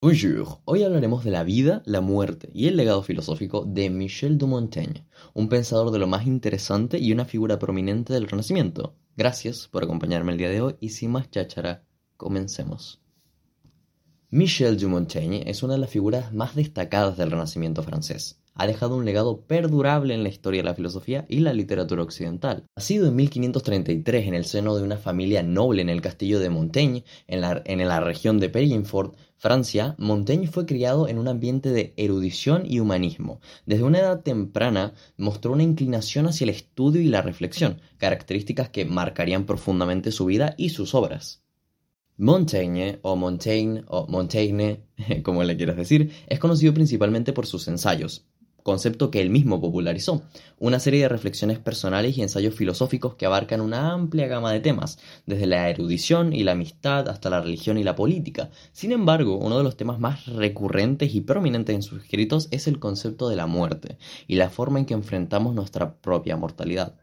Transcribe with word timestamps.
Bonjour, 0.00 0.60
hoy 0.64 0.84
hablaremos 0.84 1.24
de 1.24 1.32
la 1.32 1.42
vida, 1.42 1.82
la 1.84 2.00
muerte 2.00 2.50
y 2.54 2.68
el 2.68 2.76
legado 2.76 3.02
filosófico 3.02 3.64
de 3.64 3.90
Michel 3.90 4.38
de 4.38 4.46
Montaigne, 4.46 5.04
un 5.34 5.48
pensador 5.48 5.90
de 5.90 5.98
lo 5.98 6.06
más 6.06 6.24
interesante 6.24 7.00
y 7.00 7.10
una 7.10 7.24
figura 7.24 7.58
prominente 7.58 8.12
del 8.12 8.28
Renacimiento. 8.28 8.94
Gracias 9.16 9.66
por 9.66 9.82
acompañarme 9.82 10.30
el 10.30 10.38
día 10.38 10.50
de 10.50 10.60
hoy 10.60 10.76
y 10.78 10.90
sin 10.90 11.10
más 11.10 11.28
cháchara, 11.32 11.82
comencemos. 12.16 13.02
Michel 14.30 14.78
de 14.78 14.86
Montaigne 14.86 15.42
es 15.50 15.64
una 15.64 15.72
de 15.72 15.80
las 15.80 15.90
figuras 15.90 16.32
más 16.32 16.54
destacadas 16.54 17.16
del 17.16 17.32
Renacimiento 17.32 17.82
francés. 17.82 18.40
Ha 18.60 18.66
dejado 18.66 18.96
un 18.96 19.04
legado 19.04 19.42
perdurable 19.42 20.14
en 20.14 20.24
la 20.24 20.30
historia 20.30 20.62
de 20.62 20.64
la 20.64 20.74
filosofía 20.74 21.24
y 21.28 21.38
la 21.38 21.52
literatura 21.52 22.02
occidental. 22.02 22.64
Nacido 22.76 23.06
en 23.06 23.14
1533 23.14 24.26
en 24.26 24.34
el 24.34 24.44
seno 24.44 24.74
de 24.74 24.82
una 24.82 24.96
familia 24.96 25.44
noble 25.44 25.80
en 25.80 25.88
el 25.88 26.00
castillo 26.00 26.40
de 26.40 26.50
Montaigne, 26.50 27.04
en 27.28 27.40
la, 27.40 28.00
región 28.00 28.40
de 28.40 28.48
Perigord, 28.48 29.14
Francia, 29.36 29.94
Montaigne 29.96 30.48
fue 30.48 30.66
criado 30.66 31.06
en 31.06 31.18
un 31.18 31.28
ambiente 31.28 31.70
de 31.70 31.94
erudición 31.96 32.64
y 32.66 32.80
humanismo. 32.80 33.40
Desde 33.64 33.84
una 33.84 34.00
edad 34.00 34.22
temprana 34.22 34.92
mostró 35.16 35.52
una 35.52 35.62
inclinación 35.62 36.26
hacia 36.26 36.46
el 36.46 36.50
estudio 36.50 37.00
y 37.00 37.06
la 37.06 37.22
reflexión, 37.22 37.80
características 37.98 38.70
que 38.70 38.84
marcarían 38.84 39.46
profundamente 39.46 40.10
su 40.10 40.24
vida 40.24 40.56
y 40.58 40.70
sus 40.70 40.96
obras. 40.96 41.44
Montaigne, 42.16 42.98
o 43.02 43.14
Montaigne, 43.14 43.84
o 43.86 44.08
Montaigne, 44.08 44.82
como 45.22 45.44
le 45.44 45.56
quieras 45.56 45.76
decir, 45.76 46.10
es 46.26 46.40
conocido 46.40 46.74
principalmente 46.74 47.32
por 47.32 47.46
sus 47.46 47.68
ensayos, 47.68 48.26
concepto 48.68 49.10
que 49.10 49.22
él 49.22 49.30
mismo 49.30 49.62
popularizó, 49.62 50.24
una 50.58 50.78
serie 50.78 51.00
de 51.00 51.08
reflexiones 51.08 51.58
personales 51.58 52.18
y 52.18 52.20
ensayos 52.20 52.54
filosóficos 52.54 53.14
que 53.14 53.24
abarcan 53.24 53.62
una 53.62 53.94
amplia 53.94 54.26
gama 54.26 54.52
de 54.52 54.60
temas, 54.60 54.98
desde 55.24 55.46
la 55.46 55.70
erudición 55.70 56.34
y 56.34 56.44
la 56.44 56.52
amistad 56.52 57.08
hasta 57.08 57.30
la 57.30 57.40
religión 57.40 57.78
y 57.78 57.82
la 57.82 57.96
política. 57.96 58.50
Sin 58.72 58.92
embargo, 58.92 59.38
uno 59.38 59.56
de 59.56 59.64
los 59.64 59.78
temas 59.78 60.00
más 60.00 60.26
recurrentes 60.26 61.14
y 61.14 61.22
prominentes 61.22 61.76
en 61.76 61.82
sus 61.82 62.02
escritos 62.02 62.48
es 62.50 62.66
el 62.66 62.78
concepto 62.78 63.30
de 63.30 63.36
la 63.36 63.46
muerte 63.46 63.96
y 64.26 64.34
la 64.34 64.50
forma 64.50 64.78
en 64.80 64.84
que 64.84 64.92
enfrentamos 64.92 65.54
nuestra 65.54 65.94
propia 65.94 66.36
mortalidad. 66.36 66.94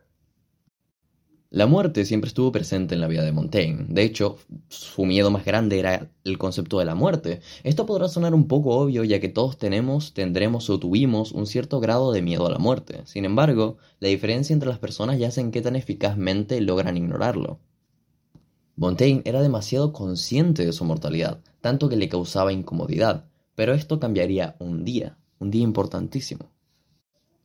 La 1.51 1.67
muerte 1.67 2.05
siempre 2.05 2.27
estuvo 2.27 2.51
presente 2.51 2.95
en 2.95 3.01
la 3.01 3.07
vida 3.07 3.23
de 3.23 3.31
Montaigne. 3.31 3.85
De 3.87 4.03
hecho, 4.03 4.37
su 4.67 5.05
miedo 5.05 5.31
más 5.31 5.45
grande 5.45 5.79
era 5.79 6.09
el 6.23 6.37
concepto 6.37 6.79
de 6.79 6.85
la 6.85 6.95
muerte. 6.95 7.39
Esto 7.63 7.85
podrá 7.85 8.09
sonar 8.09 8.33
un 8.33 8.47
poco 8.47 8.75
obvio 8.77 9.03
ya 9.03 9.19
que 9.19 9.29
todos 9.29 9.57
tenemos, 9.57 10.13
tendremos 10.13 10.69
o 10.69 10.79
tuvimos 10.79 11.31
un 11.31 11.45
cierto 11.45 11.79
grado 11.79 12.11
de 12.11 12.21
miedo 12.21 12.45
a 12.47 12.51
la 12.51 12.57
muerte. 12.57 13.01
Sin 13.05 13.25
embargo, 13.25 13.77
la 13.99 14.09
diferencia 14.09 14.53
entre 14.53 14.69
las 14.69 14.79
personas 14.79 15.19
yace 15.19 15.39
en 15.41 15.51
qué 15.51 15.61
tan 15.61 15.75
eficazmente 15.75 16.59
logran 16.61 16.97
ignorarlo. 16.97 17.59
Montaigne 18.75 19.21
era 19.23 19.41
demasiado 19.41 19.93
consciente 19.93 20.65
de 20.65 20.73
su 20.73 20.83
mortalidad, 20.83 21.39
tanto 21.61 21.87
que 21.87 21.95
le 21.95 22.09
causaba 22.09 22.51
incomodidad, 22.51 23.25
pero 23.55 23.73
esto 23.73 24.01
cambiaría 24.01 24.57
un 24.59 24.83
día, 24.83 25.17
un 25.39 25.51
día 25.51 25.63
importantísimo. 25.63 26.51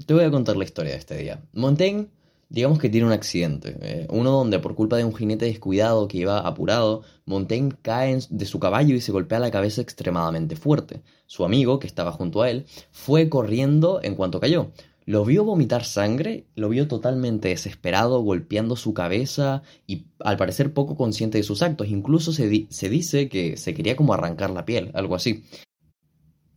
Te 0.04 0.14
voy 0.14 0.24
a 0.24 0.30
contar 0.30 0.56
la 0.56 0.64
historia 0.64 0.92
de 0.92 0.98
este 0.98 1.16
día. 1.16 1.44
Montaigne 1.52 2.08
Digamos 2.50 2.80
que 2.80 2.88
tiene 2.88 3.06
un 3.06 3.12
accidente, 3.12 3.76
eh, 3.80 4.06
uno 4.10 4.32
donde 4.32 4.58
por 4.58 4.74
culpa 4.74 4.96
de 4.96 5.04
un 5.04 5.14
jinete 5.14 5.44
descuidado 5.44 6.08
que 6.08 6.18
iba 6.18 6.40
apurado, 6.40 7.02
Montaigne 7.24 7.76
cae 7.80 8.18
de 8.28 8.44
su 8.44 8.58
caballo 8.58 8.96
y 8.96 9.00
se 9.00 9.12
golpea 9.12 9.38
la 9.38 9.52
cabeza 9.52 9.80
extremadamente 9.80 10.56
fuerte. 10.56 11.00
Su 11.26 11.44
amigo, 11.44 11.78
que 11.78 11.86
estaba 11.86 12.10
junto 12.10 12.42
a 12.42 12.50
él, 12.50 12.66
fue 12.90 13.28
corriendo 13.28 14.00
en 14.02 14.16
cuanto 14.16 14.40
cayó. 14.40 14.72
Lo 15.06 15.24
vio 15.24 15.44
vomitar 15.44 15.84
sangre, 15.84 16.46
lo 16.56 16.68
vio 16.68 16.88
totalmente 16.88 17.48
desesperado, 17.48 18.20
golpeando 18.20 18.74
su 18.74 18.94
cabeza 18.94 19.62
y 19.86 20.06
al 20.18 20.36
parecer 20.36 20.74
poco 20.74 20.96
consciente 20.96 21.38
de 21.38 21.44
sus 21.44 21.62
actos. 21.62 21.86
Incluso 21.86 22.32
se, 22.32 22.66
se 22.68 22.88
dice 22.88 23.28
que 23.28 23.56
se 23.56 23.74
quería 23.74 23.94
como 23.94 24.12
arrancar 24.12 24.50
la 24.50 24.64
piel, 24.64 24.90
algo 24.94 25.14
así. 25.14 25.44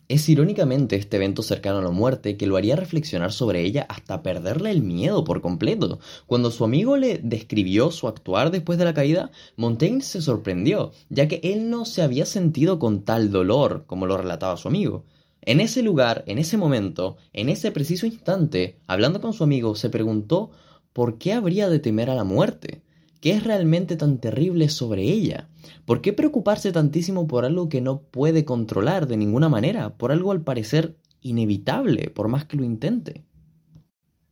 Es 0.09 0.28
irónicamente 0.28 0.98
este 0.98 1.16
evento 1.16 1.42
cercano 1.42 1.80
a 1.80 1.82
la 1.82 1.90
muerte 1.90 2.36
que 2.36 2.46
lo 2.46 2.58
haría 2.58 2.76
reflexionar 2.76 3.32
sobre 3.32 3.62
ella 3.62 3.86
hasta 3.88 4.22
perderle 4.22 4.70
el 4.70 4.84
miedo 4.84 5.23
por 5.23 5.42
completo. 5.42 6.00
Cuando 6.28 6.52
su 6.52 6.66
amigo 6.66 6.98
le 6.98 7.20
describió 7.20 7.89
su 7.89 8.10
actuar 8.10 8.52
después 8.52 8.77
de 8.77 8.86
la 8.86 8.94
caída, 8.94 9.32
Montaigne 9.55 10.02
se 10.02 10.22
sorprendió, 10.22 10.92
ya 11.10 11.30
que 11.30 11.39
él 11.44 11.70
no 11.70 11.86
se 11.86 12.02
había 12.02 12.26
sentido 12.26 12.80
con 12.80 13.04
tal 13.04 13.32
dolor 13.32 13.86
como 13.88 14.05
lo 14.05 14.17
relataba 14.17 14.58
su 14.58 14.67
amigo. 14.67 15.05
En 15.42 15.61
ese 15.61 15.82
lugar, 15.82 16.23
en 16.27 16.38
ese 16.38 16.58
momento, 16.58 17.17
en 17.32 17.48
ese 17.48 17.72
preciso 17.72 18.06
instante, 18.06 18.80
hablando 18.88 19.22
con 19.22 19.33
su 19.33 19.44
amigo, 19.44 19.76
se 19.76 19.89
preguntó 19.89 20.52
por 20.92 21.17
qué 21.17 21.33
habría 21.33 21.70
de 21.70 21.80
temer 21.80 22.10
a 22.10 22.16
la 22.16 22.23
muerte. 22.26 22.82
¿Qué 23.23 23.32
es 23.32 23.45
realmente 23.45 23.95
tan 23.95 24.17
terrible 24.17 24.67
sobre 24.67 25.04
ella? 25.04 25.48
¿Por 25.86 26.02
qué 26.02 26.11
preocuparse 26.11 26.73
tantísimo 26.73 27.26
por 27.26 27.45
algo 27.45 27.70
que 27.70 27.80
no 27.80 28.02
puede 28.02 28.44
controlar 28.44 29.08
de 29.08 29.16
ninguna 29.16 29.48
manera? 29.48 29.98
Por 29.98 30.11
algo 30.11 30.34
al 30.34 30.42
parecer 30.42 30.98
inevitable, 31.22 32.10
por 32.10 32.28
más 32.28 32.44
que 32.44 32.58
lo 32.58 32.66
intente. 32.66 33.23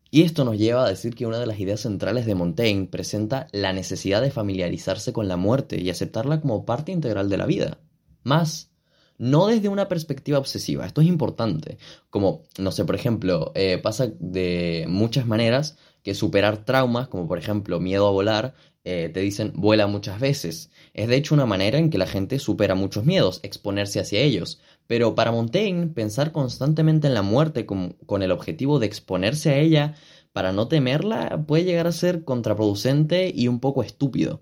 Y 0.09 0.23
esto 0.23 0.43
nos 0.43 0.57
lleva 0.57 0.83
a 0.83 0.89
decir 0.89 1.15
que 1.15 1.25
una 1.25 1.39
de 1.39 1.45
las 1.45 1.57
ideas 1.61 1.79
centrales 1.79 2.25
de 2.25 2.35
Montaigne 2.35 2.87
presenta 2.87 3.47
la 3.53 3.71
necesidad 3.71 4.21
de 4.21 4.29
familiarizarse 4.29 5.13
con 5.13 5.29
la 5.29 5.37
muerte 5.37 5.79
y 5.79 5.89
aceptarla 5.89 6.41
como 6.41 6.65
parte 6.65 6.91
integral 6.91 7.29
de 7.29 7.37
la 7.37 7.45
vida. 7.45 7.77
Más, 8.23 8.71
no 9.17 9.47
desde 9.47 9.69
una 9.69 9.87
perspectiva 9.87 10.37
obsesiva, 10.37 10.85
esto 10.85 10.99
es 10.99 11.07
importante. 11.07 11.77
Como, 12.09 12.43
no 12.59 12.73
sé, 12.73 12.83
por 12.83 12.95
ejemplo, 12.95 13.53
eh, 13.55 13.77
pasa 13.77 14.11
de 14.19 14.83
muchas 14.89 15.25
maneras 15.25 15.77
que 16.03 16.15
superar 16.15 16.65
traumas, 16.65 17.07
como 17.07 17.27
por 17.27 17.37
ejemplo 17.37 17.79
miedo 17.79 18.07
a 18.07 18.11
volar, 18.11 18.55
eh, 18.83 19.09
te 19.13 19.19
dicen 19.19 19.53
vuela 19.55 19.87
muchas 19.87 20.19
veces. 20.19 20.71
Es 20.93 21.07
de 21.07 21.15
hecho 21.15 21.35
una 21.35 21.45
manera 21.45 21.77
en 21.77 21.89
que 21.89 21.97
la 21.97 22.07
gente 22.07 22.39
supera 22.39 22.75
muchos 22.75 23.05
miedos, 23.05 23.39
exponerse 23.43 23.99
hacia 23.99 24.19
ellos. 24.21 24.59
Pero 24.87 25.15
para 25.15 25.31
Montaigne, 25.31 25.87
pensar 25.87 26.31
constantemente 26.31 27.07
en 27.07 27.13
la 27.13 27.21
muerte 27.21 27.65
con, 27.65 27.93
con 28.05 28.23
el 28.23 28.31
objetivo 28.31 28.79
de 28.79 28.87
exponerse 28.87 29.51
a 29.51 29.57
ella 29.57 29.95
para 30.33 30.51
no 30.53 30.67
temerla 30.67 31.43
puede 31.47 31.65
llegar 31.65 31.87
a 31.87 31.91
ser 31.91 32.23
contraproducente 32.23 33.31
y 33.33 33.47
un 33.47 33.59
poco 33.59 33.83
estúpido. 33.83 34.41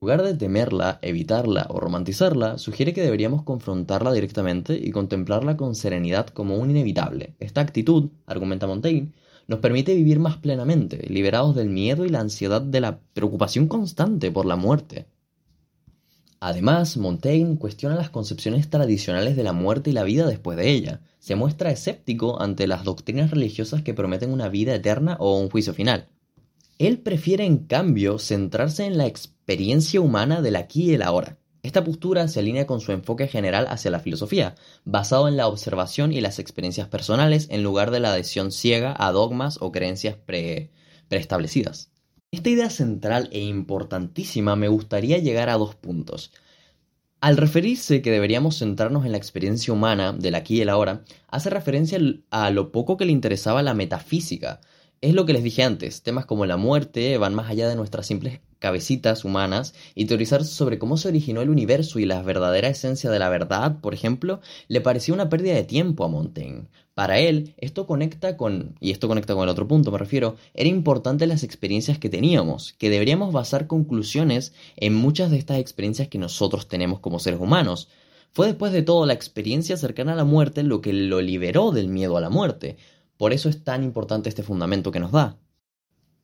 En 0.00 0.06
lugar 0.08 0.22
de 0.22 0.34
temerla, 0.34 0.98
evitarla 1.00 1.66
o 1.70 1.80
romantizarla, 1.80 2.58
sugiere 2.58 2.92
que 2.92 3.00
deberíamos 3.00 3.42
confrontarla 3.42 4.12
directamente 4.12 4.74
y 4.74 4.90
contemplarla 4.90 5.56
con 5.56 5.74
serenidad 5.74 6.26
como 6.26 6.56
un 6.56 6.70
inevitable. 6.70 7.34
Esta 7.38 7.62
actitud, 7.62 8.10
argumenta 8.26 8.66
Montaigne, 8.66 9.12
nos 9.46 9.60
permite 9.60 9.94
vivir 9.94 10.18
más 10.18 10.36
plenamente, 10.36 11.06
liberados 11.08 11.54
del 11.54 11.68
miedo 11.68 12.04
y 12.04 12.08
la 12.08 12.20
ansiedad 12.20 12.62
de 12.62 12.80
la 12.80 13.00
preocupación 13.12 13.68
constante 13.68 14.30
por 14.30 14.46
la 14.46 14.56
muerte. 14.56 15.06
Además, 16.40 16.98
Montaigne 16.98 17.56
cuestiona 17.56 17.94
las 17.94 18.10
concepciones 18.10 18.68
tradicionales 18.68 19.34
de 19.34 19.44
la 19.44 19.54
muerte 19.54 19.90
y 19.90 19.92
la 19.94 20.04
vida 20.04 20.26
después 20.26 20.58
de 20.58 20.70
ella. 20.70 21.00
Se 21.18 21.36
muestra 21.36 21.70
escéptico 21.70 22.40
ante 22.40 22.66
las 22.66 22.84
doctrinas 22.84 23.30
religiosas 23.30 23.82
que 23.82 23.94
prometen 23.94 24.30
una 24.30 24.48
vida 24.48 24.74
eterna 24.74 25.16
o 25.20 25.38
un 25.38 25.48
juicio 25.48 25.72
final. 25.72 26.08
Él 26.78 26.98
prefiere, 26.98 27.46
en 27.46 27.58
cambio, 27.58 28.18
centrarse 28.18 28.84
en 28.84 28.98
la 28.98 29.06
experiencia 29.06 30.00
humana 30.00 30.42
del 30.42 30.56
aquí 30.56 30.90
y 30.90 30.94
el 30.94 31.02
ahora. 31.02 31.38
Esta 31.64 31.82
postura 31.82 32.28
se 32.28 32.40
alinea 32.40 32.66
con 32.66 32.82
su 32.82 32.92
enfoque 32.92 33.26
general 33.26 33.66
hacia 33.70 33.90
la 33.90 33.98
filosofía, 33.98 34.54
basado 34.84 35.28
en 35.28 35.38
la 35.38 35.48
observación 35.48 36.12
y 36.12 36.20
las 36.20 36.38
experiencias 36.38 36.88
personales 36.88 37.48
en 37.50 37.62
lugar 37.62 37.90
de 37.90 38.00
la 38.00 38.12
adhesión 38.12 38.52
ciega 38.52 38.94
a 38.98 39.10
dogmas 39.12 39.56
o 39.62 39.72
creencias 39.72 40.14
preestablecidas. 41.08 41.90
Esta 42.32 42.50
idea 42.50 42.68
central 42.68 43.30
e 43.32 43.40
importantísima 43.40 44.56
me 44.56 44.68
gustaría 44.68 45.16
llegar 45.16 45.48
a 45.48 45.56
dos 45.56 45.74
puntos. 45.74 46.32
Al 47.22 47.38
referirse 47.38 48.02
que 48.02 48.10
deberíamos 48.10 48.58
centrarnos 48.58 49.06
en 49.06 49.12
la 49.12 49.18
experiencia 49.18 49.72
humana 49.72 50.12
del 50.12 50.34
aquí 50.34 50.58
y 50.58 50.60
el 50.60 50.68
ahora, 50.68 51.02
hace 51.28 51.48
referencia 51.48 51.98
a 52.30 52.50
lo 52.50 52.72
poco 52.72 52.98
que 52.98 53.06
le 53.06 53.12
interesaba 53.12 53.62
la 53.62 53.72
metafísica, 53.72 54.60
es 55.04 55.14
lo 55.14 55.26
que 55.26 55.34
les 55.34 55.44
dije 55.44 55.62
antes, 55.62 56.02
temas 56.02 56.24
como 56.24 56.46
la 56.46 56.56
muerte 56.56 57.18
van 57.18 57.34
más 57.34 57.50
allá 57.50 57.68
de 57.68 57.76
nuestras 57.76 58.06
simples 58.06 58.40
cabecitas 58.58 59.26
humanas 59.26 59.74
y 59.94 60.06
teorizar 60.06 60.44
sobre 60.46 60.78
cómo 60.78 60.96
se 60.96 61.08
originó 61.08 61.42
el 61.42 61.50
universo 61.50 61.98
y 61.98 62.06
la 62.06 62.22
verdadera 62.22 62.68
esencia 62.68 63.10
de 63.10 63.18
la 63.18 63.28
verdad, 63.28 63.80
por 63.82 63.92
ejemplo, 63.92 64.40
le 64.68 64.80
parecía 64.80 65.12
una 65.12 65.28
pérdida 65.28 65.56
de 65.56 65.64
tiempo 65.64 66.06
a 66.06 66.08
Montaigne. 66.08 66.68
Para 66.94 67.18
él, 67.18 67.52
esto 67.58 67.86
conecta 67.86 68.38
con, 68.38 68.76
y 68.80 68.92
esto 68.92 69.06
conecta 69.06 69.34
con 69.34 69.42
el 69.42 69.50
otro 69.50 69.68
punto, 69.68 69.92
me 69.92 69.98
refiero, 69.98 70.36
era 70.54 70.70
importante 70.70 71.26
las 71.26 71.42
experiencias 71.42 71.98
que 71.98 72.08
teníamos, 72.08 72.72
que 72.78 72.88
deberíamos 72.88 73.30
basar 73.30 73.66
conclusiones 73.66 74.54
en 74.76 74.94
muchas 74.94 75.30
de 75.30 75.36
estas 75.36 75.58
experiencias 75.58 76.08
que 76.08 76.18
nosotros 76.18 76.66
tenemos 76.66 77.00
como 77.00 77.18
seres 77.18 77.40
humanos. 77.40 77.88
Fue 78.32 78.46
después 78.46 78.72
de 78.72 78.82
todo 78.82 79.04
la 79.04 79.12
experiencia 79.12 79.76
cercana 79.76 80.14
a 80.14 80.16
la 80.16 80.24
muerte 80.24 80.62
lo 80.62 80.80
que 80.80 80.94
lo 80.94 81.20
liberó 81.20 81.72
del 81.72 81.88
miedo 81.88 82.16
a 82.16 82.22
la 82.22 82.30
muerte, 82.30 82.78
por 83.16 83.32
eso 83.32 83.48
es 83.48 83.62
tan 83.64 83.84
importante 83.84 84.28
este 84.28 84.42
fundamento 84.42 84.90
que 84.90 85.00
nos 85.00 85.12
da. 85.12 85.38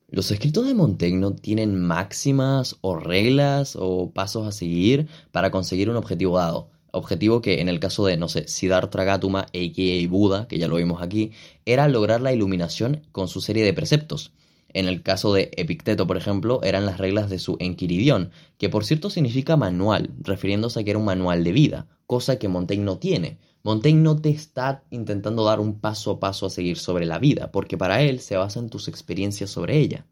Los 0.09 0.29
escritos 0.29 0.65
de 0.65 0.73
Montaigne 0.73 1.31
tienen 1.35 1.79
máximas 1.79 2.75
o 2.81 2.95
reglas 2.95 3.77
o 3.79 4.11
pasos 4.11 4.45
a 4.45 4.51
seguir 4.51 5.07
para 5.31 5.51
conseguir 5.51 5.89
un 5.89 5.95
objetivo 5.95 6.37
dado. 6.37 6.69
Objetivo 6.91 7.41
que 7.41 7.61
en 7.61 7.69
el 7.69 7.79
caso 7.79 8.05
de, 8.05 8.17
no 8.17 8.27
sé, 8.27 8.45
Siddhartha 8.49 9.05
Gautama, 9.05 9.43
a.k.a. 9.43 10.09
Buda, 10.09 10.49
que 10.49 10.57
ya 10.57 10.67
lo 10.67 10.75
vimos 10.75 11.01
aquí, 11.01 11.31
era 11.65 11.87
lograr 11.87 12.19
la 12.19 12.33
iluminación 12.33 13.07
con 13.13 13.29
su 13.29 13.39
serie 13.39 13.63
de 13.63 13.71
preceptos. 13.71 14.33
En 14.73 14.89
el 14.89 15.01
caso 15.01 15.33
de 15.33 15.51
Epicteto, 15.55 16.07
por 16.07 16.17
ejemplo, 16.17 16.61
eran 16.63 16.85
las 16.85 16.97
reglas 16.97 17.29
de 17.29 17.39
su 17.39 17.55
Enquiridión, 17.59 18.31
que 18.57 18.67
por 18.67 18.83
cierto 18.83 19.09
significa 19.09 19.55
manual, 19.55 20.09
refiriéndose 20.19 20.81
a 20.81 20.83
que 20.83 20.91
era 20.91 20.99
un 20.99 21.05
manual 21.05 21.45
de 21.45 21.53
vida, 21.53 21.87
cosa 22.05 22.37
que 22.37 22.49
Montaigne 22.49 22.83
no 22.83 22.97
tiene. 22.97 23.37
Montaigne 23.63 24.01
no 24.01 24.19
te 24.19 24.29
está 24.29 24.83
intentando 24.89 25.43
dar 25.43 25.59
un 25.59 25.79
paso 25.79 26.11
a 26.11 26.19
paso 26.19 26.45
a 26.45 26.49
seguir 26.49 26.77
sobre 26.77 27.05
la 27.05 27.19
vida, 27.19 27.51
porque 27.51 27.77
para 27.77 28.01
él 28.01 28.19
se 28.19 28.37
basa 28.37 28.59
en 28.59 28.69
tus 28.69 28.87
experiencias 28.87 29.49
sobre 29.49 29.77
ella. 29.77 30.07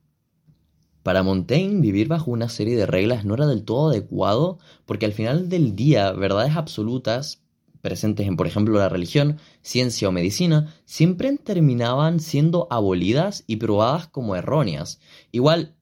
Para 1.01 1.23
Montaigne, 1.23 1.81
vivir 1.81 2.07
bajo 2.07 2.29
una 2.29 2.49
serie 2.49 2.75
de 2.75 2.85
reglas 2.85 3.25
no 3.25 3.33
era 3.33 3.47
del 3.47 3.63
todo 3.63 3.89
adecuado, 3.89 4.59
porque 4.85 5.05
al 5.05 5.13
final 5.13 5.49
del 5.49 5.75
día, 5.75 6.11
verdades 6.11 6.55
absolutas, 6.55 7.41
presentes 7.81 8.27
en, 8.27 8.35
por 8.35 8.45
ejemplo, 8.45 8.77
la 8.77 8.89
religión, 8.89 9.39
ciencia 9.61 10.09
o 10.09 10.11
medicina, 10.11 10.75
siempre 10.85 11.35
terminaban 11.37 12.19
siendo 12.19 12.67
abolidas 12.69 13.43
y 13.47 13.55
probadas 13.55 14.07
como 14.07 14.35
erróneas. 14.35 14.99
Igual, 15.31 15.75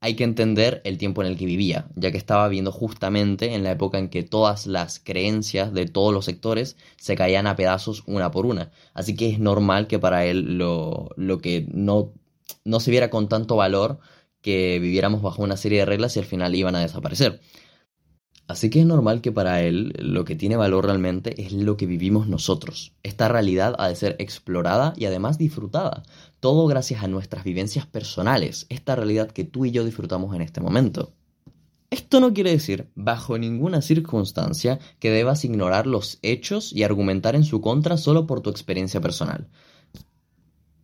hay 0.00 0.16
que 0.16 0.24
entender 0.24 0.80
el 0.84 0.96
tiempo 0.98 1.22
en 1.22 1.28
el 1.28 1.36
que 1.36 1.44
vivía, 1.44 1.88
ya 1.94 2.10
que 2.10 2.16
estaba 2.16 2.48
viendo 2.48 2.72
justamente 2.72 3.54
en 3.54 3.62
la 3.62 3.72
época 3.72 3.98
en 3.98 4.08
que 4.08 4.22
todas 4.22 4.66
las 4.66 4.98
creencias 4.98 5.74
de 5.74 5.86
todos 5.86 6.12
los 6.14 6.24
sectores 6.24 6.76
se 6.96 7.16
caían 7.16 7.46
a 7.46 7.56
pedazos 7.56 8.02
una 8.06 8.30
por 8.30 8.46
una. 8.46 8.70
Así 8.94 9.14
que 9.14 9.28
es 9.28 9.38
normal 9.38 9.86
que 9.88 9.98
para 9.98 10.24
él 10.24 10.56
lo, 10.58 11.10
lo 11.16 11.38
que 11.38 11.66
no, 11.72 12.14
no 12.64 12.80
se 12.80 12.90
viera 12.90 13.10
con 13.10 13.28
tanto 13.28 13.56
valor 13.56 13.98
que 14.40 14.78
viviéramos 14.80 15.20
bajo 15.22 15.42
una 15.42 15.58
serie 15.58 15.80
de 15.80 15.86
reglas 15.86 16.16
y 16.16 16.20
al 16.20 16.24
final 16.24 16.54
iban 16.54 16.76
a 16.76 16.80
desaparecer. 16.80 17.40
Así 18.50 18.68
que 18.68 18.80
es 18.80 18.86
normal 18.86 19.20
que 19.20 19.30
para 19.30 19.62
él 19.62 19.92
lo 20.00 20.24
que 20.24 20.34
tiene 20.34 20.56
valor 20.56 20.86
realmente 20.86 21.40
es 21.40 21.52
lo 21.52 21.76
que 21.76 21.86
vivimos 21.86 22.26
nosotros. 22.26 22.94
Esta 23.04 23.28
realidad 23.28 23.76
ha 23.78 23.86
de 23.86 23.94
ser 23.94 24.16
explorada 24.18 24.92
y 24.96 25.04
además 25.04 25.38
disfrutada. 25.38 26.02
Todo 26.40 26.66
gracias 26.66 27.04
a 27.04 27.08
nuestras 27.08 27.44
vivencias 27.44 27.86
personales, 27.86 28.66
esta 28.70 28.96
realidad 28.96 29.30
que 29.30 29.44
tú 29.44 29.66
y 29.66 29.70
yo 29.70 29.84
disfrutamos 29.84 30.34
en 30.34 30.40
este 30.40 30.60
momento. 30.60 31.12
Esto 31.90 32.20
no 32.20 32.32
quiere 32.32 32.52
decir, 32.52 32.88
bajo 32.94 33.36
ninguna 33.36 33.82
circunstancia, 33.82 34.78
que 35.00 35.10
debas 35.10 35.44
ignorar 35.44 35.86
los 35.86 36.18
hechos 36.22 36.72
y 36.72 36.82
argumentar 36.82 37.34
en 37.34 37.44
su 37.44 37.60
contra 37.60 37.96
solo 37.96 38.26
por 38.26 38.40
tu 38.40 38.48
experiencia 38.48 39.00
personal. 39.00 39.48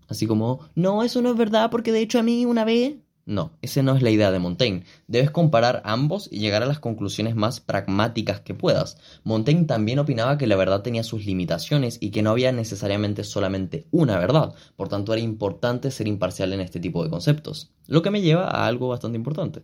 Así 0.09 0.27
como, 0.27 0.61
no, 0.75 1.03
eso 1.03 1.23
no 1.23 1.31
es 1.31 1.37
verdad 1.37 1.71
porque 1.71 1.93
de 1.93 2.01
hecho 2.01 2.19
a 2.19 2.23
mí 2.23 2.45
una 2.45 2.65
vez... 2.65 2.97
No, 3.29 3.59
esa 3.61 3.83
no 3.83 3.97
es 3.97 4.03
la 4.03 4.11
idea 4.11 4.31
de 4.31 4.39
Montaigne. 4.39 4.85
Debes 5.09 5.33
comparar 5.33 5.83
ambos 5.85 6.29
y 6.31 6.39
llegar 6.39 6.63
a 6.63 6.67
las 6.67 6.79
conclusiones 6.79 7.35
más 7.35 7.59
pragmáticas 7.59 8.41
que 8.41 8.55
puedas. 8.55 8.99
Montaigne 9.25 9.65
también 9.65 9.99
opinaba 9.99 10.39
que 10.39 10.47
la 10.47 10.55
verdad 10.55 10.83
tenía 10.83 11.03
sus 11.03 11.27
limitaciones 11.27 11.99
y 12.01 12.11
que 12.11 12.23
no 12.23 12.31
había 12.31 12.53
necesariamente 12.53 13.25
solamente 13.25 13.89
una 13.91 14.17
verdad, 14.21 14.55
por 14.77 14.89
tanto 14.89 15.13
era 15.13 15.21
importante 15.21 15.91
ser 15.91 16.07
imparcial 16.07 16.53
en 16.53 16.61
este 16.61 16.79
tipo 16.79 17.03
de 17.03 17.11
conceptos, 17.11 17.73
lo 17.89 18.01
que 18.01 18.13
me 18.13 18.23
lleva 18.23 18.45
a 18.45 18.69
algo 18.69 18.87
bastante 18.87 19.19
importante. 19.19 19.63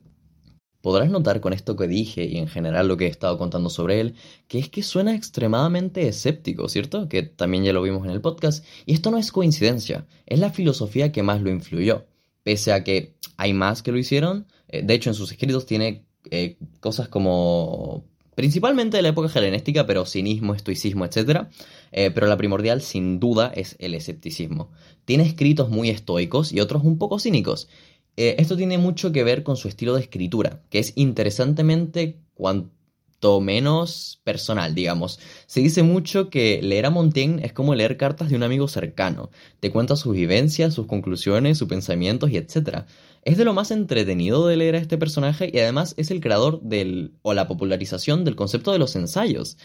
Podrás 0.80 1.08
notar 1.08 1.40
con 1.40 1.52
esto 1.52 1.76
que 1.76 1.86
dije 1.86 2.24
y 2.24 2.38
en 2.38 2.48
general 2.48 2.88
lo 2.88 2.96
que 2.96 3.06
he 3.06 3.10
estado 3.10 3.38
contando 3.38 3.70
sobre 3.70 4.00
él, 4.00 4.16
que 4.48 4.58
es 4.58 4.70
que 4.70 4.82
suena 4.82 5.14
extremadamente 5.14 6.08
escéptico, 6.08 6.68
¿cierto? 6.68 7.08
Que 7.08 7.22
también 7.22 7.62
ya 7.62 7.72
lo 7.72 7.82
vimos 7.82 8.04
en 8.06 8.10
el 8.10 8.20
podcast, 8.20 8.64
y 8.86 8.94
esto 8.94 9.12
no 9.12 9.18
es 9.18 9.30
coincidencia, 9.30 10.08
es 10.26 10.40
la 10.40 10.50
filosofía 10.50 11.12
que 11.12 11.22
más 11.22 11.40
lo 11.40 11.50
influyó 11.50 12.06
pese 12.42 12.72
a 12.72 12.84
que 12.84 13.14
hay 13.36 13.52
más 13.52 13.82
que 13.82 13.92
lo 13.92 13.98
hicieron. 13.98 14.46
Eh, 14.68 14.82
de 14.84 14.94
hecho, 14.94 15.10
en 15.10 15.14
sus 15.14 15.30
escritos 15.32 15.66
tiene 15.66 16.04
eh, 16.30 16.56
cosas 16.80 17.08
como 17.08 18.04
principalmente 18.34 18.96
de 18.96 19.02
la 19.02 19.10
época 19.10 19.30
helenística, 19.34 19.86
pero 19.86 20.06
cinismo, 20.06 20.54
estoicismo, 20.54 21.04
etc. 21.04 21.48
Eh, 21.92 22.10
pero 22.10 22.26
la 22.26 22.36
primordial, 22.36 22.82
sin 22.82 23.20
duda, 23.20 23.52
es 23.54 23.76
el 23.78 23.94
escepticismo. 23.94 24.70
Tiene 25.04 25.24
escritos 25.24 25.68
muy 25.68 25.90
estoicos 25.90 26.52
y 26.52 26.60
otros 26.60 26.84
un 26.84 26.98
poco 26.98 27.18
cínicos. 27.18 27.68
esto 28.16 28.56
tiene 28.56 28.76
mucho 28.76 29.10
que 29.10 29.24
ver 29.24 29.42
con 29.42 29.56
su 29.56 29.68
estilo 29.68 29.94
de 29.94 30.02
escritura, 30.02 30.62
que 30.70 30.78
es 30.78 30.92
interesantemente 30.96 32.18
menos 33.40 34.20
personal, 34.24 34.74
digamos. 34.74 35.18
Se 35.46 35.60
dice 35.60 35.82
mucho 35.82 36.28
que 36.30 36.60
leer 36.62 36.86
a 36.86 36.90
Montaigne 36.90 37.44
es 37.44 37.52
como 37.52 37.74
leer 37.74 37.96
cartas 37.96 38.28
de 38.28 38.36
un 38.36 38.42
amigo 38.42 38.68
cercano. 38.68 39.30
Te 39.60 39.70
cuenta 39.70 39.96
sus 39.96 40.14
vivencias, 40.14 40.74
sus 40.74 40.86
conclusiones, 40.86 41.58
sus 41.58 41.68
pensamientos 41.68 42.30
y 42.30 42.36
etc. 42.36 42.84
Es 43.22 43.36
de 43.36 43.44
lo 43.44 43.54
más 43.54 43.70
entretenido 43.70 44.46
de 44.46 44.56
leer 44.56 44.74
a 44.74 44.78
este 44.78 44.98
personaje 44.98 45.50
y 45.52 45.58
además 45.58 45.94
es 45.96 46.10
el 46.10 46.20
creador 46.20 46.60
del 46.62 47.14
o 47.22 47.34
la 47.34 47.46
popularización 47.48 48.24
del 48.24 48.36
concepto 48.36 48.72
de 48.72 48.78
los 48.78 48.96
ensayos. 48.96 49.56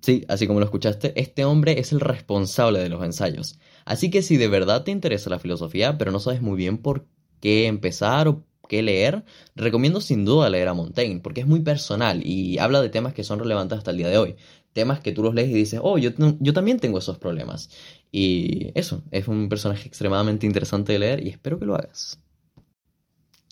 Sí, 0.00 0.24
así 0.28 0.46
como 0.46 0.60
lo 0.60 0.66
escuchaste, 0.66 1.18
este 1.20 1.44
hombre 1.44 1.80
es 1.80 1.92
el 1.92 2.00
responsable 2.00 2.78
de 2.78 2.88
los 2.88 3.02
ensayos. 3.04 3.58
Así 3.84 4.10
que 4.10 4.22
si 4.22 4.36
de 4.36 4.48
verdad 4.48 4.84
te 4.84 4.90
interesa 4.90 5.30
la 5.30 5.38
filosofía, 5.38 5.98
pero 5.98 6.12
no 6.12 6.20
sabes 6.20 6.40
muy 6.40 6.56
bien 6.56 6.78
por 6.78 7.06
qué 7.40 7.66
empezar 7.66 8.28
o 8.28 8.44
que 8.68 8.82
leer, 8.82 9.24
recomiendo 9.56 10.00
sin 10.00 10.24
duda 10.24 10.50
leer 10.50 10.68
a 10.68 10.74
Montaigne, 10.74 11.20
porque 11.20 11.40
es 11.40 11.46
muy 11.46 11.60
personal 11.60 12.24
y 12.24 12.58
habla 12.58 12.80
de 12.80 12.90
temas 12.90 13.14
que 13.14 13.24
son 13.24 13.40
relevantes 13.40 13.78
hasta 13.78 13.90
el 13.90 13.96
día 13.96 14.08
de 14.08 14.18
hoy. 14.18 14.36
Temas 14.72 15.00
que 15.00 15.12
tú 15.12 15.22
los 15.22 15.34
lees 15.34 15.50
y 15.50 15.54
dices, 15.54 15.80
oh, 15.82 15.98
yo, 15.98 16.10
yo 16.38 16.52
también 16.52 16.78
tengo 16.78 16.98
esos 16.98 17.18
problemas. 17.18 17.70
Y 18.12 18.70
eso, 18.74 19.02
es 19.10 19.26
un 19.26 19.48
personaje 19.48 19.88
extremadamente 19.88 20.46
interesante 20.46 20.92
de 20.92 20.98
leer 21.00 21.26
y 21.26 21.30
espero 21.30 21.58
que 21.58 21.66
lo 21.66 21.74
hagas. 21.74 22.20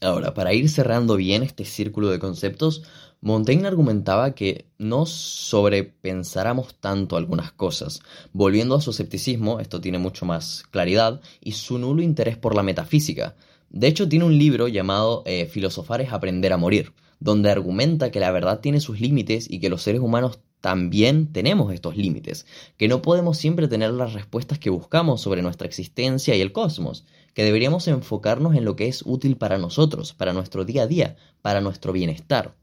Ahora, 0.03 0.35
para 0.35 0.53
ir 0.53 0.69
cerrando 0.69 1.17
bien 1.17 1.43
este 1.43 1.65
círculo 1.65 2.11
de 2.11 2.19
conceptos, 2.19 2.83
Montaigne 3.23 3.67
argumentaba 3.67 4.35
que 4.35 4.67
no 4.79 5.07
sobrepensáramos 5.07 6.75
tanto 6.75 7.17
algunas 7.17 7.51
cosas. 7.53 8.01
Volviendo 8.33 8.75
a 8.75 8.81
su 8.83 8.91
escepticismo, 8.91 9.59
esto 9.59 9.81
tiene 9.81 9.99
mucho 9.99 10.27
más 10.27 10.65
claridad, 10.71 11.21
y 11.41 11.53
su 11.53 11.79
nulo 11.79 12.03
interés 12.03 12.37
por 12.37 12.55
la 12.55 12.63
metafísica. 12.63 13.37
De 13.77 13.89
hecho, 13.89 14.09
tiene 14.09 14.25
un 14.25 14.39
libro 14.39 14.69
llamado 14.69 15.23
eh, 15.27 15.45
Filosofar 15.45 16.01
es 16.01 16.11
aprender 16.11 16.51
a 16.55 16.57
morir, 16.57 16.95
donde 17.21 17.51
argumenta 17.51 18.11
que 18.11 18.21
la 18.21 18.31
verdad 18.31 18.61
tiene 18.61 18.81
sus 18.81 19.03
límites 19.03 19.51
y 19.51 19.61
que 19.61 19.69
los 19.69 19.83
seres 19.83 20.01
humanos 20.01 20.39
también 20.63 21.31
tenemos 21.31 21.75
estos 21.75 21.95
límites, 21.95 22.47
que 22.79 22.89
no 22.89 23.03
podemos 23.03 23.37
siempre 23.37 23.69
tener 23.69 23.91
las 23.91 24.15
respuestas 24.15 24.59
que 24.59 24.71
buscamos 24.71 25.21
sobre 25.21 25.43
nuestra 25.43 25.67
existencia 25.67 26.35
y 26.35 26.41
el 26.41 26.53
cosmos, 26.53 27.05
que 27.35 27.45
deberíamos 27.45 27.87
enfocarnos 27.87 28.57
en 28.57 28.65
lo 28.65 28.77
que 28.77 28.89
es 28.89 29.03
útil 29.05 29.37
para 29.37 29.59
nosotros, 29.59 30.15
para 30.15 30.33
nuestro 30.33 30.65
día 30.65 30.85
a 30.85 30.87
día, 30.87 31.17
para 31.43 31.61
nuestro 31.61 31.93
bienestar. 31.93 32.55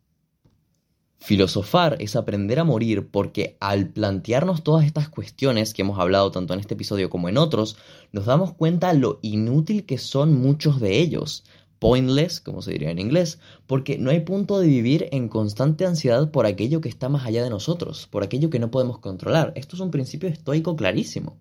Filosofar 1.23 1.95
es 2.01 2.17
aprender 2.17 2.59
a 2.59 2.65
morir 2.65 3.07
porque 3.07 3.55
al 3.61 3.87
plantearnos 3.87 4.61
todas 4.61 4.85
estas 4.85 5.07
cuestiones 5.07 5.73
que 5.73 5.83
hemos 5.83 5.97
hablado 5.97 6.31
tanto 6.31 6.53
en 6.53 6.59
este 6.59 6.73
episodio 6.73 7.09
como 7.09 7.29
en 7.29 7.37
otros, 7.37 7.77
nos 8.11 8.25
damos 8.25 8.51
cuenta 8.51 8.91
lo 8.91 9.19
inútil 9.21 9.85
que 9.85 9.97
son 9.97 10.33
muchos 10.33 10.81
de 10.81 10.99
ellos. 10.99 11.45
Pointless, 11.79 12.41
como 12.41 12.61
se 12.61 12.73
diría 12.73 12.91
en 12.91 12.99
inglés, 12.99 13.39
porque 13.67 13.97
no 13.97 14.09
hay 14.09 14.19
punto 14.19 14.59
de 14.59 14.67
vivir 14.67 15.07
en 15.13 15.29
constante 15.29 15.85
ansiedad 15.85 16.29
por 16.29 16.45
aquello 16.45 16.81
que 16.81 16.89
está 16.89 17.07
más 17.07 17.25
allá 17.25 17.41
de 17.41 17.49
nosotros, 17.49 18.05
por 18.11 18.25
aquello 18.25 18.49
que 18.49 18.59
no 18.59 18.69
podemos 18.69 18.99
controlar. 18.99 19.53
Esto 19.55 19.77
es 19.77 19.79
un 19.79 19.91
principio 19.91 20.27
estoico 20.27 20.75
clarísimo. 20.75 21.37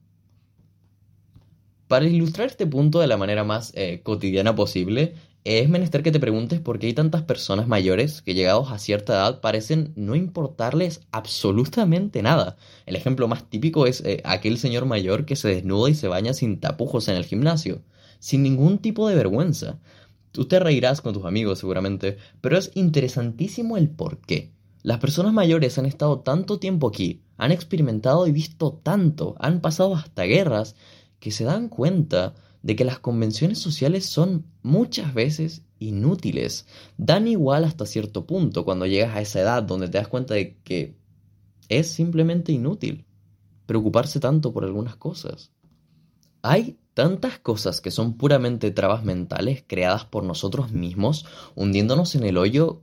Para 1.89 2.07
ilustrar 2.07 2.47
este 2.47 2.69
punto 2.69 3.01
de 3.01 3.09
la 3.09 3.17
manera 3.17 3.43
más 3.43 3.73
eh, 3.75 4.01
cotidiana 4.05 4.55
posible, 4.55 5.15
es 5.45 5.69
menester 5.69 6.05
que 6.05 6.13
te 6.13 6.21
preguntes 6.21 6.61
por 6.61 6.79
qué 6.79 6.87
hay 6.87 6.95
tantas 6.95 7.23
personas 7.23 7.67
mayores 7.67 8.23
que 8.23 8.35
llegados 8.35 8.71
a 8.71 8.79
cierta 8.79 9.15
edad 9.15 9.41
parecen 9.41 9.93
no 9.97 10.15
importarles 10.15 11.01
absolutamente 11.11 12.23
nada. 12.23 12.57
El 12.87 12.95
ejemplo 12.95 13.27
más 13.27 13.51
típico 13.51 13.87
es 13.87 14.03
eh, 14.03 14.23
aquel 14.25 14.57
señor 14.57 14.85
mayor 14.87 15.25
que 15.25 15.35
se 15.35 15.49
desnuda 15.49 15.91
y 15.91 15.95
se 15.95 16.07
baña 16.07 16.33
sin 16.33 16.61
tapujos 16.61 17.09
en 17.09 17.17
el 17.17 17.25
gimnasio, 17.25 17.83
sin 18.21 18.45
ningún 18.45 18.79
tipo 18.79 19.09
de 19.09 19.17
vergüenza. 19.17 19.81
Tú 20.31 20.47
te 20.47 20.61
reirás 20.61 21.01
con 21.01 21.13
tus 21.13 21.25
amigos 21.25 21.59
seguramente, 21.59 22.19
pero 22.41 22.57
es 22.57 22.71
interesantísimo 22.75 23.77
el 23.77 23.91
por 23.91 24.19
qué. 24.19 24.53
Las 24.85 24.99
personas 24.99 25.33
mayores 25.33 25.77
han 25.77 25.87
estado 25.87 26.21
tanto 26.21 26.61
tiempo 26.61 26.89
aquí, 26.89 27.23
han 27.37 27.51
experimentado 27.51 28.29
y 28.29 28.33
visto 28.33 28.81
tanto, 28.83 29.35
han 29.41 29.61
pasado 29.61 29.97
hasta 29.97 30.23
guerras, 30.23 30.77
que 31.19 31.33
se 31.33 31.45
dan 31.45 31.69
cuenta 31.69 32.35
de 32.63 32.77
que 32.77 32.85
las 32.85 32.99
convenciones 32.99 33.59
sociales 33.59 34.07
son 34.07 34.47
muchas 34.63 35.15
veces 35.15 35.63
inútiles. 35.79 36.67
Dan 36.97 37.29
igual 37.29 37.65
hasta 37.65 37.87
cierto 37.87 38.27
punto 38.27 38.65
cuando 38.65 38.87
llegas 38.87 39.17
a 39.17 39.21
esa 39.21 39.41
edad 39.41 39.63
donde 39.63 39.89
te 39.89 39.99
das 39.99 40.09
cuenta 40.09 40.35
de 40.35 40.57
que 40.63 40.97
es 41.69 41.89
simplemente 41.89 42.53
inútil 42.53 43.05
preocuparse 43.67 44.21
tanto 44.21 44.53
por 44.53 44.65
algunas 44.65 44.97
cosas. 44.97 45.51
Hay 46.43 46.79
tantas 46.95 47.39
cosas 47.39 47.81
que 47.81 47.91
son 47.91 48.17
puramente 48.17 48.71
trabas 48.71 49.05
mentales 49.05 49.65
creadas 49.67 50.05
por 50.05 50.25
nosotros 50.25 50.73
mismos, 50.73 51.25
hundiéndonos 51.55 52.15
en 52.15 52.25
el 52.25 52.37
hoyo 52.37 52.83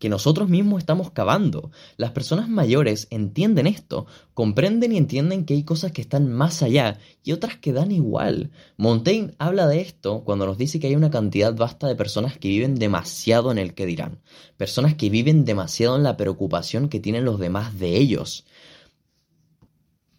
que 0.00 0.08
nosotros 0.08 0.48
mismos 0.48 0.80
estamos 0.80 1.10
cavando. 1.10 1.70
Las 1.96 2.10
personas 2.10 2.48
mayores 2.48 3.06
entienden 3.10 3.66
esto, 3.66 4.06
comprenden 4.34 4.92
y 4.92 4.96
entienden 4.96 5.44
que 5.44 5.54
hay 5.54 5.62
cosas 5.62 5.92
que 5.92 6.00
están 6.00 6.32
más 6.32 6.62
allá 6.62 6.98
y 7.22 7.32
otras 7.32 7.58
que 7.58 7.72
dan 7.72 7.92
igual. 7.92 8.50
Montaigne 8.78 9.34
habla 9.38 9.68
de 9.68 9.82
esto 9.82 10.24
cuando 10.24 10.46
nos 10.46 10.56
dice 10.56 10.80
que 10.80 10.86
hay 10.86 10.96
una 10.96 11.10
cantidad 11.10 11.54
vasta 11.54 11.86
de 11.86 11.96
personas 11.96 12.38
que 12.38 12.48
viven 12.48 12.76
demasiado 12.76 13.52
en 13.52 13.58
el 13.58 13.74
que 13.74 13.86
dirán, 13.86 14.20
personas 14.56 14.94
que 14.94 15.10
viven 15.10 15.44
demasiado 15.44 15.96
en 15.96 16.02
la 16.02 16.16
preocupación 16.16 16.88
que 16.88 16.98
tienen 16.98 17.26
los 17.26 17.38
demás 17.38 17.78
de 17.78 17.96
ellos. 17.96 18.46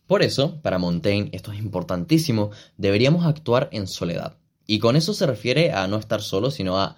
Por 0.05 0.21
eso, 0.21 0.61
para 0.61 0.77
Montaigne, 0.77 1.29
esto 1.31 1.51
es 1.53 1.59
importantísimo, 1.59 2.51
deberíamos 2.77 3.25
actuar 3.25 3.69
en 3.71 3.87
soledad. 3.87 4.37
Y 4.67 4.79
con 4.79 4.95
eso 4.95 5.13
se 5.13 5.25
refiere 5.25 5.71
a 5.71 5.87
no 5.87 5.97
estar 5.97 6.21
solo, 6.21 6.51
sino 6.51 6.77
a 6.77 6.97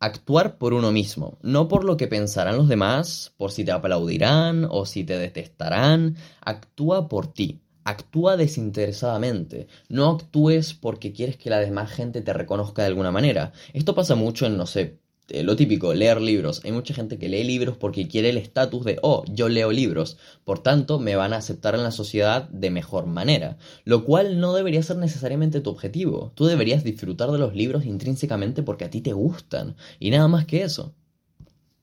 actuar 0.00 0.58
por 0.58 0.74
uno 0.74 0.92
mismo, 0.92 1.38
no 1.42 1.68
por 1.68 1.84
lo 1.84 1.96
que 1.96 2.06
pensarán 2.06 2.56
los 2.56 2.68
demás, 2.68 3.32
por 3.36 3.50
si 3.50 3.64
te 3.64 3.72
aplaudirán 3.72 4.66
o 4.70 4.86
si 4.86 5.04
te 5.04 5.18
detestarán, 5.18 6.16
actúa 6.40 7.08
por 7.08 7.32
ti. 7.32 7.60
Actúa 7.84 8.36
desinteresadamente, 8.36 9.66
no 9.88 10.10
actúes 10.10 10.74
porque 10.74 11.12
quieres 11.12 11.38
que 11.38 11.48
la 11.48 11.58
demás 11.58 11.90
gente 11.90 12.20
te 12.20 12.34
reconozca 12.34 12.82
de 12.82 12.88
alguna 12.88 13.10
manera. 13.10 13.52
Esto 13.72 13.94
pasa 13.94 14.14
mucho 14.14 14.44
en, 14.44 14.58
no 14.58 14.66
sé, 14.66 14.98
eh, 15.28 15.42
lo 15.42 15.56
típico, 15.56 15.92
leer 15.92 16.20
libros. 16.22 16.62
Hay 16.64 16.72
mucha 16.72 16.94
gente 16.94 17.18
que 17.18 17.28
lee 17.28 17.44
libros 17.44 17.76
porque 17.76 18.08
quiere 18.08 18.30
el 18.30 18.38
estatus 18.38 18.84
de, 18.84 18.98
oh, 19.02 19.24
yo 19.28 19.48
leo 19.48 19.70
libros, 19.72 20.16
por 20.44 20.60
tanto 20.60 20.98
me 20.98 21.16
van 21.16 21.34
a 21.34 21.36
aceptar 21.36 21.74
en 21.74 21.82
la 21.82 21.90
sociedad 21.90 22.48
de 22.48 22.70
mejor 22.70 23.06
manera, 23.06 23.58
lo 23.84 24.04
cual 24.04 24.40
no 24.40 24.54
debería 24.54 24.82
ser 24.82 24.96
necesariamente 24.96 25.60
tu 25.60 25.70
objetivo. 25.70 26.32
Tú 26.34 26.46
deberías 26.46 26.82
disfrutar 26.82 27.30
de 27.30 27.38
los 27.38 27.54
libros 27.54 27.84
intrínsecamente 27.84 28.62
porque 28.62 28.86
a 28.86 28.90
ti 28.90 29.02
te 29.02 29.12
gustan, 29.12 29.76
y 30.00 30.10
nada 30.10 30.28
más 30.28 30.46
que 30.46 30.62
eso. 30.62 30.94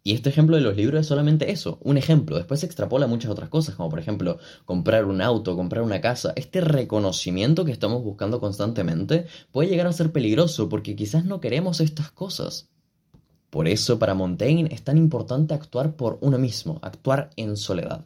Y 0.07 0.13
este 0.13 0.29
ejemplo 0.29 0.55
de 0.55 0.61
los 0.61 0.75
libros 0.75 1.01
es 1.01 1.07
solamente 1.07 1.51
eso, 1.51 1.79
un 1.81 1.97
ejemplo. 1.97 2.37
Después 2.37 2.59
se 2.59 2.67
extrapola 2.67 3.07
muchas 3.07 3.31
otras 3.31 3.49
cosas, 3.49 3.73
como 3.75 3.89
por 3.89 3.99
ejemplo 3.99 4.37
comprar 4.63 5.05
un 5.05 5.19
auto, 5.21 5.55
comprar 5.55 5.83
una 5.83 5.99
casa. 5.99 6.33
Este 6.35 6.61
reconocimiento 6.61 7.65
que 7.65 7.71
estamos 7.71 8.03
buscando 8.03 8.39
constantemente 8.39 9.25
puede 9.51 9.69
llegar 9.69 9.87
a 9.87 9.93
ser 9.93 10.11
peligroso 10.11 10.69
porque 10.69 10.95
quizás 10.95 11.25
no 11.25 11.41
queremos 11.41 11.79
estas 11.79 12.11
cosas. 12.11 12.69
Por 13.49 13.67
eso 13.67 13.99
para 13.99 14.13
Montaigne 14.13 14.73
es 14.73 14.83
tan 14.83 14.97
importante 14.97 15.53
actuar 15.53 15.95
por 15.95 16.17
uno 16.21 16.37
mismo, 16.37 16.79
actuar 16.81 17.29
en 17.35 17.57
soledad. 17.57 18.05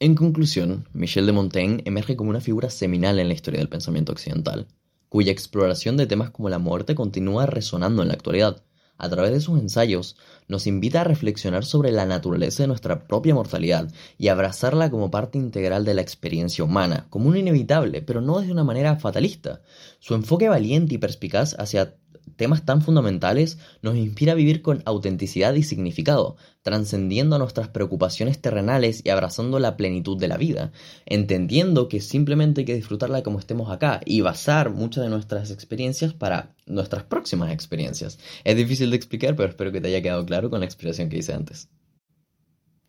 En 0.00 0.16
conclusión, 0.16 0.88
Michel 0.92 1.26
de 1.26 1.32
Montaigne 1.32 1.82
emerge 1.84 2.16
como 2.16 2.30
una 2.30 2.40
figura 2.40 2.70
seminal 2.70 3.20
en 3.20 3.28
la 3.28 3.34
historia 3.34 3.60
del 3.60 3.68
pensamiento 3.68 4.10
occidental, 4.10 4.66
cuya 5.08 5.30
exploración 5.30 5.96
de 5.96 6.06
temas 6.06 6.30
como 6.30 6.48
la 6.48 6.58
muerte 6.58 6.94
continúa 6.94 7.46
resonando 7.46 8.02
en 8.02 8.08
la 8.08 8.14
actualidad. 8.14 8.64
A 8.98 9.08
través 9.08 9.32
de 9.32 9.40
sus 9.40 9.60
ensayos, 9.60 10.16
nos 10.48 10.66
invita 10.66 11.00
a 11.00 11.04
reflexionar 11.04 11.64
sobre 11.64 11.92
la 11.92 12.06
naturaleza 12.06 12.62
de 12.62 12.66
nuestra 12.66 13.04
propia 13.06 13.34
mortalidad 13.34 13.92
y 14.18 14.28
abrazarla 14.28 14.90
como 14.90 15.10
parte 15.10 15.38
integral 15.38 15.84
de 15.84 15.94
la 15.94 16.02
experiencia 16.02 16.64
humana, 16.64 17.06
como 17.10 17.28
un 17.28 17.36
inevitable, 17.36 18.02
pero 18.02 18.20
no 18.20 18.40
desde 18.40 18.52
una 18.52 18.64
manera 18.64 18.96
fatalista. 18.96 19.60
Su 19.98 20.14
enfoque 20.14 20.48
valiente 20.48 20.94
y 20.94 20.98
perspicaz 20.98 21.56
hacia 21.58 21.94
temas 22.36 22.64
tan 22.64 22.82
fundamentales 22.82 23.58
nos 23.82 23.96
inspira 23.96 24.32
a 24.32 24.36
vivir 24.36 24.62
con 24.62 24.82
autenticidad 24.84 25.54
y 25.54 25.62
significado, 25.62 26.36
trascendiendo 26.62 27.38
nuestras 27.38 27.68
preocupaciones 27.68 28.40
terrenales 28.40 29.02
y 29.04 29.10
abrazando 29.10 29.58
la 29.58 29.76
plenitud 29.76 30.18
de 30.18 30.28
la 30.28 30.36
vida, 30.36 30.72
entendiendo 31.06 31.88
que 31.88 32.00
simplemente 32.00 32.62
hay 32.62 32.64
que 32.64 32.74
disfrutarla 32.74 33.22
como 33.22 33.38
estemos 33.38 33.70
acá 33.70 34.00
y 34.04 34.20
basar 34.20 34.70
muchas 34.70 35.04
de 35.04 35.10
nuestras 35.10 35.50
experiencias 35.50 36.14
para 36.14 36.54
nuestras 36.66 37.04
próximas 37.04 37.52
experiencias. 37.52 38.18
Es 38.44 38.56
difícil 38.56 38.90
de 38.90 38.96
explicar, 38.96 39.36
pero 39.36 39.48
espero 39.48 39.72
que 39.72 39.80
te 39.80 39.88
haya 39.88 40.02
quedado 40.02 40.24
claro 40.24 40.50
con 40.50 40.60
la 40.60 40.66
explicación 40.66 41.08
que 41.08 41.18
hice 41.18 41.32
antes. 41.32 41.68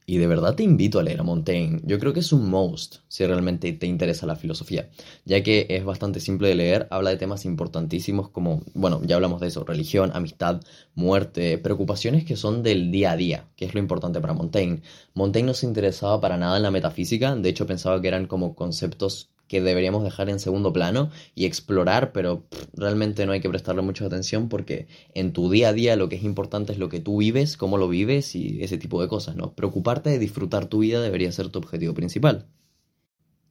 Y 0.06 0.18
de 0.18 0.28
verdad 0.28 0.56
te 0.56 0.64
invito 0.64 1.00
a 1.00 1.04
leer 1.04 1.22
a 1.22 1.24
Montaigne. 1.24 1.82
Yo 1.86 1.98
creo 2.00 2.14
que 2.14 2.20
es 2.20 2.34
un 2.34 2.50
most 2.50 2.98
si 3.08 3.26
realmente 3.26 3.72
te 3.74 3.88
interesa 3.88 4.26
la 4.26 4.36
filosofía, 4.36 4.90
ya 5.26 5.44
que 5.44 5.68
es 5.70 5.86
bastante 5.86 6.20
simple 6.20 6.50
de 6.50 6.56
leer, 6.56 6.88
habla 6.92 7.10
de 7.10 7.18
temas 7.18 7.46
importantísimos 7.46 8.30
como, 8.30 8.64
bueno, 8.74 9.02
ya 9.04 9.16
hablamos 9.16 9.40
de 9.42 9.48
eso, 9.48 9.64
religión, 9.64 10.12
amistad, 10.14 10.62
muerte, 10.96 11.58
preocupaciones 11.58 12.26
que 12.26 12.36
son 12.36 12.64
del 12.64 12.92
día 12.92 13.12
a 13.12 13.18
día, 13.18 13.48
que 13.56 13.66
es 13.66 13.74
lo 13.74 13.80
importante 13.80 14.20
para 14.20 14.34
Montaigne. 14.34 14.82
Montaigne 15.14 15.48
no 15.48 15.54
se 15.54 15.66
interesaba 15.66 16.20
para 16.20 16.38
nada 16.38 16.58
en 16.58 16.64
la 16.64 16.72
metafísica, 16.72 17.36
de 17.36 17.50
hecho 17.50 17.66
pensaba 17.66 18.02
que 18.02 18.08
eran 18.10 18.28
como 18.28 18.56
conceptos 18.56 19.33
que 19.54 19.62
deberíamos 19.62 20.04
dejar 20.04 20.32
en 20.32 20.40
segundo 20.40 20.74
plano 20.74 21.12
y 21.36 21.46
explorar, 21.46 22.12
pero 22.12 22.48
realmente 22.74 23.28
no 23.28 23.34
hay 23.34 23.40
que 23.40 23.50
prestarle 23.50 23.84
mucha 23.84 24.04
atención 24.04 24.50
porque 24.50 24.88
en 25.14 25.32
tu 25.32 25.52
día 25.52 25.70
a 25.70 25.74
día 25.74 25.96
lo 25.96 26.10
que 26.10 26.16
es 26.16 26.24
importante 26.24 26.74
es 26.74 26.80
lo 26.80 26.90
que 26.90 27.00
tú 27.00 27.18
vives, 27.18 27.56
cómo 27.56 27.78
lo 27.78 27.88
vives 27.88 28.36
y 28.36 28.64
ese 28.64 28.80
tipo 28.80 29.00
de 29.00 29.08
cosas, 29.08 29.36
¿no? 29.36 29.54
Preocuparte 29.54 30.10
de 30.10 30.18
disfrutar 30.18 30.66
tu 30.66 30.80
vida 30.80 31.04
debería 31.04 31.32
ser 31.32 31.50
tu 31.50 31.60
objetivo 31.60 31.94
principal. 31.94 32.48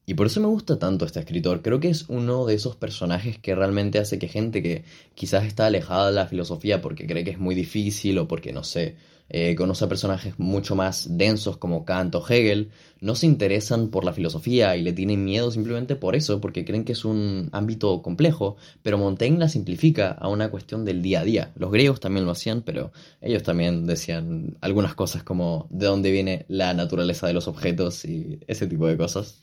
Y 0.04 0.14
por 0.14 0.26
eso 0.26 0.40
me 0.40 0.48
gusta 0.48 0.80
tanto 0.80 1.04
este 1.04 1.20
escritor. 1.20 1.62
Creo 1.62 1.78
que 1.78 1.88
es 1.88 2.08
uno 2.08 2.46
de 2.46 2.54
esos 2.54 2.74
personajes 2.74 3.38
que 3.38 3.54
realmente 3.54 4.00
hace 4.00 4.18
que 4.18 4.26
gente 4.26 4.60
que 4.60 4.82
quizás 5.14 5.44
está 5.44 5.66
alejada 5.66 6.08
de 6.08 6.16
la 6.16 6.26
filosofía 6.26 6.82
porque 6.82 7.06
cree 7.06 7.22
que 7.22 7.30
es 7.30 7.38
muy 7.38 7.54
difícil 7.54 8.18
o 8.18 8.26
porque, 8.26 8.52
no 8.52 8.64
sé, 8.64 8.96
eh, 9.34 9.54
conoce 9.56 9.86
a 9.86 9.88
personajes 9.88 10.38
mucho 10.38 10.76
más 10.76 11.16
densos 11.16 11.56
como 11.56 11.86
Kant 11.86 12.14
o 12.16 12.22
Hegel, 12.28 12.70
no 13.00 13.14
se 13.14 13.24
interesan 13.24 13.88
por 13.88 14.04
la 14.04 14.12
filosofía 14.12 14.76
y 14.76 14.82
le 14.82 14.92
tienen 14.92 15.24
miedo 15.24 15.50
simplemente 15.50 15.96
por 15.96 16.14
eso, 16.14 16.38
porque 16.38 16.66
creen 16.66 16.84
que 16.84 16.92
es 16.92 17.06
un 17.06 17.48
ámbito 17.52 18.02
complejo, 18.02 18.56
pero 18.82 18.98
Montaigne 18.98 19.38
la 19.38 19.48
simplifica 19.48 20.10
a 20.10 20.28
una 20.28 20.50
cuestión 20.50 20.84
del 20.84 21.00
día 21.00 21.20
a 21.20 21.24
día. 21.24 21.50
Los 21.56 21.72
griegos 21.72 21.98
también 21.98 22.26
lo 22.26 22.32
hacían, 22.32 22.60
pero 22.60 22.92
ellos 23.22 23.42
también 23.42 23.86
decían 23.86 24.58
algunas 24.60 24.94
cosas 24.94 25.22
como 25.22 25.66
de 25.70 25.86
dónde 25.86 26.10
viene 26.10 26.44
la 26.48 26.74
naturaleza 26.74 27.26
de 27.26 27.32
los 27.32 27.48
objetos 27.48 28.04
y 28.04 28.38
ese 28.46 28.66
tipo 28.66 28.86
de 28.86 28.98
cosas. 28.98 29.40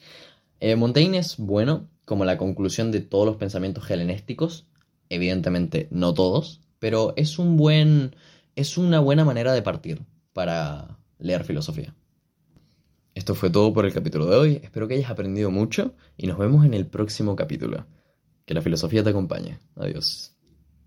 Eh, 0.60 0.76
Montaigne 0.76 1.18
es 1.18 1.38
bueno 1.38 1.88
como 2.06 2.26
la 2.26 2.38
conclusión 2.38 2.92
de 2.92 3.02
todos 3.02 3.26
los 3.26 3.38
pensamientos 3.38 3.90
helenísticos, 3.90 4.68
evidentemente 5.10 5.88
no 5.90 6.14
todos, 6.14 6.62
pero 6.78 7.14
es 7.16 7.40
un 7.40 7.58
buen 7.58 8.16
es 8.60 8.78
una 8.78 9.00
buena 9.00 9.24
manera 9.24 9.54
de 9.54 9.62
partir 9.62 10.02
para 10.34 11.00
leer 11.18 11.46
filosofía. 11.46 11.96
Esto 13.16 13.34
fue 13.34 13.50
todo 13.50 13.74
por 13.74 13.86
el 13.86 13.94
capítulo 13.94 14.26
de 14.26 14.36
hoy, 14.36 14.60
espero 14.62 14.86
que 14.86 14.96
hayas 14.96 15.10
aprendido 15.10 15.50
mucho 15.50 15.94
y 16.18 16.28
nos 16.28 16.38
vemos 16.38 16.66
en 16.66 16.74
el 16.74 16.86
próximo 16.86 17.38
capítulo. 17.38 17.86
Que 18.46 18.54
la 18.54 18.62
filosofía 18.62 19.02
te 19.02 19.12
acompañe. 19.12 19.60
Adiós. 19.76 20.36